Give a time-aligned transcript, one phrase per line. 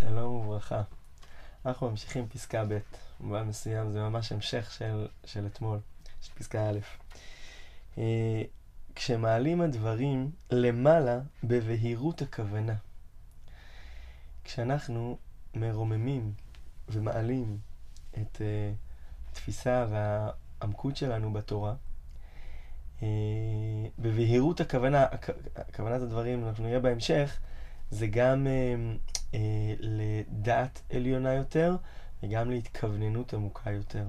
[0.00, 0.82] שלום וברכה.
[1.66, 2.78] אנחנו ממשיכים פסקה ב',
[3.20, 5.78] במובן מסוים זה ממש המשך של, של אתמול,
[6.20, 6.78] של פסקה א'.
[7.98, 8.42] אה,
[8.94, 12.74] כשמעלים הדברים למעלה בבהירות הכוונה.
[14.44, 15.18] כשאנחנו
[15.54, 16.32] מרוממים
[16.88, 17.58] ומעלים
[18.12, 21.74] את uh, התפיסה והעמקות שלנו בתורה,
[23.00, 23.02] uh,
[23.98, 25.06] בבהירות הכוונה,
[25.56, 27.38] הכוונת הדברים, אנחנו נראה בהמשך,
[27.90, 29.36] זה גם uh, uh,
[29.80, 31.76] לדעת עליונה יותר
[32.22, 34.04] וגם להתכווננות עמוקה יותר.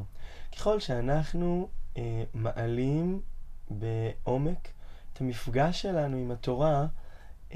[0.55, 1.99] ככל שאנחנו uh,
[2.33, 3.21] מעלים
[3.69, 4.67] בעומק
[5.13, 6.85] את המפגש שלנו עם התורה,
[7.51, 7.53] uh,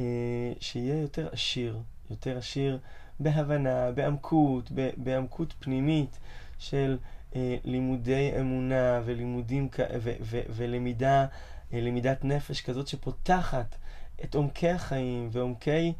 [0.60, 1.80] שיהיה יותר עשיר,
[2.10, 2.80] יותר עשיר
[3.20, 6.20] בהבנה, בעמקות, בעמקות פנימית
[6.60, 6.98] של
[7.32, 9.70] uh, לימודי אמונה ולימודים
[10.02, 13.76] ו- ו- ולמידה, uh, למידת נפש כזאת שפותחת
[14.24, 15.94] את עומקי החיים ועומקי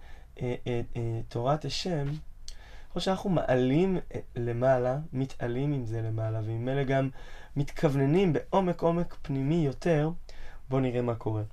[1.30, 2.08] תורת השם,
[2.96, 3.98] או שאנחנו מעלים
[4.36, 7.10] למעלה, מתעלים עם זה למעלה, וממילא גם
[7.56, 10.10] מתכווננים בעומק עומק פנימי יותר,
[10.70, 11.44] בואו נראה מה קורה.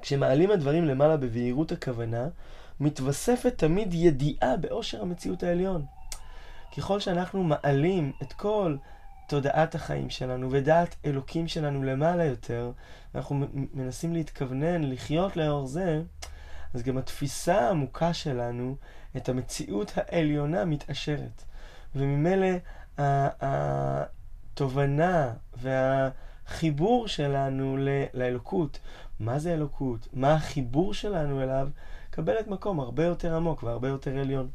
[0.00, 2.28] כשמעלים הדברים למעלה בבהירות הכוונה,
[2.80, 5.84] מתווספת תמיד ידיעה באושר המציאות העליון.
[6.76, 8.76] ככל שאנחנו מעלים את כל
[9.28, 12.72] תודעת החיים שלנו ודעת אלוקים שלנו למעלה יותר,
[13.14, 16.02] אנחנו מנסים להתכוונן, לחיות לאור זה,
[16.74, 18.76] אז גם התפיסה העמוקה שלנו
[19.16, 21.44] את המציאות העליונה מתעשרת.
[21.96, 22.48] וממילא
[24.52, 27.76] התובנה והחיבור שלנו
[28.14, 28.78] לאלוקות,
[29.20, 31.68] מה זה אלוקות, מה החיבור שלנו אליו,
[32.08, 34.48] מקבלת מקום הרבה יותר עמוק והרבה יותר עליון.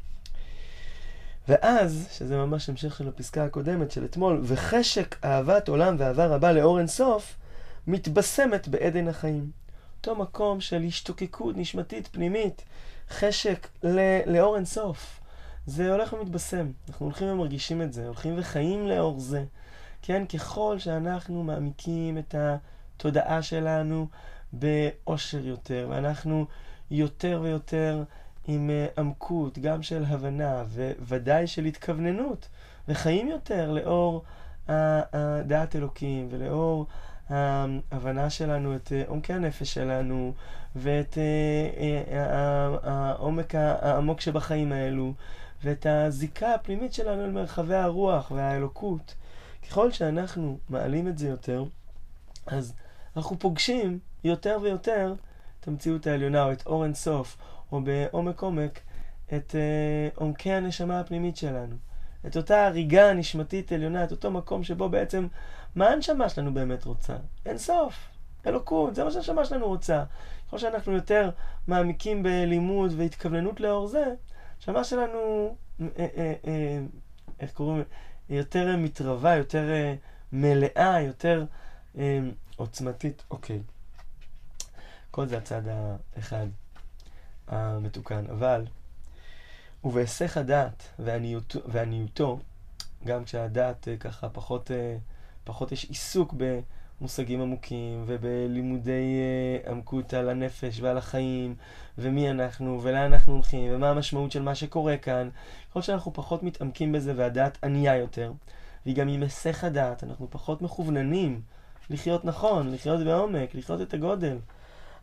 [1.48, 6.78] ואז, שזה ממש המשך של הפסקה הקודמת של אתמול, וחשק אהבת עולם ואהבה רבה לאור
[6.78, 7.36] אינסוף,
[7.86, 9.50] מתבשמת בעדן החיים.
[10.00, 12.64] אותו מקום של השתוקקות נשמתית פנימית,
[13.10, 13.68] חשק
[14.26, 15.20] לאור אינסוף.
[15.66, 16.70] זה הולך ומתבשם.
[16.88, 19.44] אנחנו הולכים ומרגישים את זה, הולכים וחיים לאור זה.
[20.02, 24.06] כן, ככל שאנחנו מעמיקים את התודעה שלנו
[24.52, 26.46] באושר יותר, ואנחנו
[26.90, 28.02] יותר ויותר
[28.48, 30.64] עם אה, עמקות, גם של הבנה,
[31.08, 32.48] וודאי של התכווננות,
[32.88, 34.24] וחיים יותר לאור
[35.46, 36.86] דעת אלוקים, ולאור
[37.30, 40.34] ההבנה שלנו את אה, עומקי הנפש שלנו,
[40.76, 45.12] ואת אה, העומק העמוק שבחיים האלו,
[45.64, 49.14] ואת הזיקה הפנימית שלנו אל מרחבי הרוח והאלוקות.
[49.68, 51.64] ככל שאנחנו מעלים את זה יותר,
[52.46, 52.74] אז
[53.16, 55.14] אנחנו פוגשים יותר ויותר
[55.60, 57.36] את המציאות העליונה, או את אור אינסוף,
[57.72, 58.80] או בעומק עומק,
[59.34, 59.54] את
[60.14, 61.89] עומקי הנשמה הפנימית שלנו.
[62.26, 65.26] את אותה הריגה נשמתית עליונה, את אותו מקום שבו בעצם,
[65.74, 67.16] מה הנשמה שלנו באמת רוצה?
[67.46, 67.94] אין סוף.
[68.46, 70.04] אלוקות, זה מה שהנשמה שלנו רוצה.
[70.46, 71.30] ככל שאנחנו יותר
[71.66, 74.04] מעמיקים בלימוד והתכווננות לאור זה,
[74.56, 76.80] הנשמה שלנו, אה, אה, אה,
[77.40, 77.82] איך קוראים,
[78.28, 79.94] יותר מתרבה, יותר אה,
[80.32, 81.44] מלאה, יותר
[82.56, 83.22] עוצמתית.
[83.30, 83.60] אוקיי.
[85.10, 86.46] כל זה הצד האחד
[87.48, 88.24] המתוקן.
[88.30, 88.64] אבל,
[89.84, 92.38] ובהיסח הדעת ועניות, ועניותו,
[93.04, 94.96] גם כשהדעת אה, ככה פחות, אה,
[95.44, 96.34] פחות יש עיסוק
[97.00, 99.20] במושגים עמוקים ובלימודי
[99.64, 101.54] אה, עמקות על הנפש ועל החיים
[101.98, 105.28] ומי אנחנו ולאן אנחנו הולכים ומה המשמעות של מה שקורה כאן,
[105.70, 108.32] ככל שאנחנו פחות מתעמקים בזה והדעת ענייה יותר,
[108.84, 111.42] והיא גם עם היסח הדעת, אנחנו פחות מכווננים
[111.90, 114.38] לחיות נכון, לחיות בעומק, לחיות את הגודל.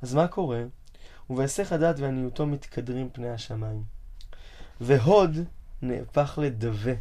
[0.01, 0.63] אז מה קורה?
[1.29, 3.96] ובהיסח הדעת ועניותו מתקדרים פני השמיים.
[4.81, 5.37] והוד
[5.81, 6.93] נהפך לדווה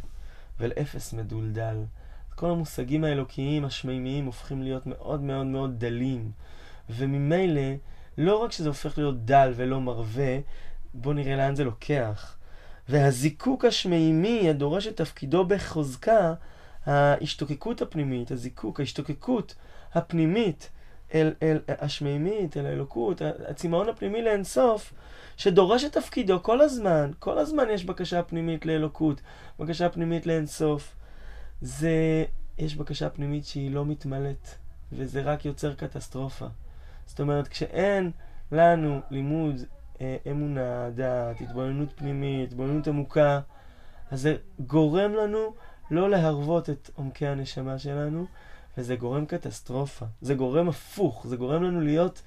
[0.59, 1.77] ולאפס מדולדל.
[2.35, 6.31] כל המושגים האלוקיים השמימיים הופכים להיות מאוד מאוד מאוד דלים.
[6.89, 7.61] וממילא,
[8.17, 10.39] לא רק שזה הופך להיות דל ולא מרווה,
[10.93, 12.37] בואו נראה לאן זה לוקח.
[12.89, 16.33] והזיקוק השמימי הדורש את תפקידו בחוזקה,
[16.85, 19.55] ההשתוקקות הפנימית, הזיקוק, ההשתוקקות
[19.93, 20.69] הפנימית
[21.13, 24.93] אל, אל השמימית, אל האלוקות, הצמאון הפנימי לאינסוף,
[25.37, 27.11] שדורש את תפקידו כל הזמן.
[27.19, 29.21] כל הזמן יש בקשה פנימית לאלוקות,
[29.59, 30.95] בקשה פנימית לאינסוף.
[31.61, 32.25] זה,
[32.57, 34.47] יש בקשה פנימית שהיא לא מתמלאת,
[34.91, 36.45] וזה רק יוצר קטסטרופה.
[37.05, 38.11] זאת אומרת, כשאין
[38.51, 39.55] לנו לימוד
[40.01, 43.39] אה, אמונה, דעת, התבוננות פנימית, התבוננות עמוקה,
[44.11, 45.53] אז זה גורם לנו
[45.91, 48.25] לא להרוות את עומקי הנשמה שלנו,
[48.77, 50.05] וזה גורם קטסטרופה.
[50.21, 52.21] זה גורם הפוך, זה גורם לנו להיות,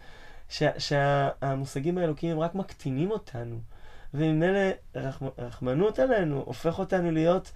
[0.78, 3.58] שהמושגים האלוקיים הם רק מקטינים אותנו.
[4.14, 7.52] וממילא רחמ, רחמנות עלינו הופך אותנו להיות,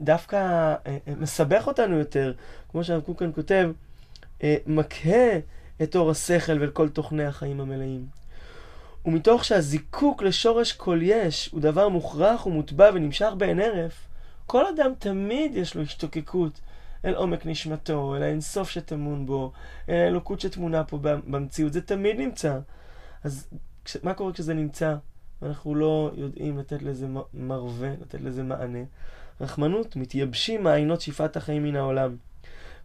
[0.00, 2.32] דווקא אה, אה, מסבך אותנו יותר,
[2.70, 3.70] כמו שהרב קוקן כותב,
[4.42, 5.38] אה, מקהה
[5.82, 8.06] את אור השכל ואת כל תוכני החיים המלאים.
[9.04, 14.08] ומתוך שהזיקוק לשורש כל יש הוא דבר מוכרח ומוטבע ונמשך בעין הרף,
[14.46, 16.60] כל אדם תמיד יש לו השתוקקות
[17.04, 19.52] אל עומק נשמתו, אל האינסוף שטמון בו,
[19.88, 22.58] אל האלוקות שטמונה פה במציאות, זה תמיד נמצא.
[23.24, 23.48] אז
[24.02, 24.96] מה קורה כשזה נמצא
[25.42, 28.82] ואנחנו לא יודעים לתת לזה מרווה, לתת לזה מענה?
[29.40, 32.16] רחמנות, מתייבשים מעיינות שפעת החיים מן העולם.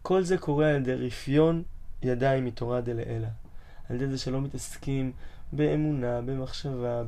[0.02, 1.64] כל זה קורה על ידי רפיון
[2.04, 3.28] ידיים מתורה דלעילא.
[3.90, 5.12] על ידי זה שלא מתעסקים
[5.56, 7.04] באמונה, במחשבה,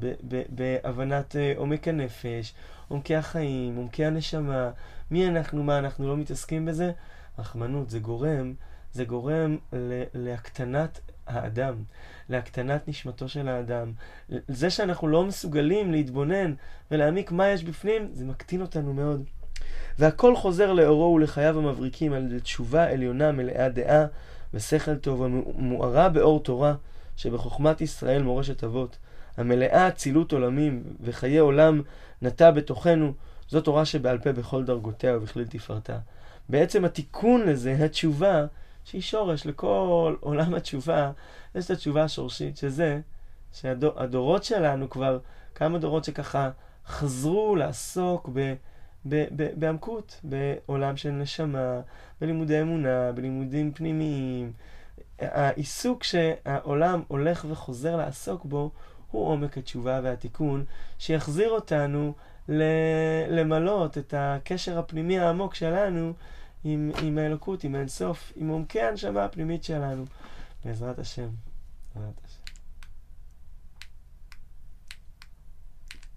[0.50, 2.54] בהבנת uh, עומק הנפש,
[2.88, 4.72] עומקי החיים, עומקי הנשמה,
[5.12, 6.92] מי אנחנו, מה אנחנו, לא מתעסקים בזה.
[7.40, 8.54] רחמנות, זה גורם,
[8.92, 9.58] זה גורם
[10.14, 11.76] להקטנת האדם,
[12.30, 13.92] להקטנת נשמתו של האדם.
[14.48, 16.54] זה שאנחנו לא מסוגלים להתבונן
[16.92, 19.24] ולהעמיק מה יש בפנים, זה מקטין אותנו מאוד.
[20.00, 24.06] והכל חוזר לאורו ולחייו המבריקים על ידי תשובה עליונה מלאה דעה
[24.54, 26.76] ושכל טוב המוארה באור תורה
[27.18, 28.98] שבחוכמת ישראל מורשת אבות
[29.38, 31.82] המלאה אצילות עולמים וחיי עולם
[32.22, 33.14] נטע בתוכנו
[33.50, 35.98] זו תורה שבעל פה בכל דרגותיה ובכליל תפארתה.
[36.50, 38.46] בעצם התיקון לזה, התשובה,
[38.84, 41.12] שהיא שורש לכל עולם התשובה,
[41.56, 43.00] יש את התשובה השורשית, שזה
[43.54, 45.20] שהדורות שלנו כבר,
[45.56, 46.50] כמה דורות שככה
[46.88, 48.54] חזרו לעסוק ב...
[49.56, 51.82] בעמקות, בעולם של נשמה,
[52.22, 54.54] בלימודי אמונה, בלימודים פנימיים.
[55.20, 58.72] העיסוק שהעולם הולך וחוזר לעסוק בו
[59.12, 60.66] הוא עומק התשובה והתיקון,
[61.00, 62.14] שיחזיר אותנו
[63.30, 66.14] למלות את הקשר הפנימי העמוק שלנו
[66.64, 70.06] עם, עם האלוקות, עם האינסוף, עם עומקי הנשמה הפנימית שלנו.
[70.66, 71.28] בעזרת השם.
[71.96, 72.45] בעזרת השם.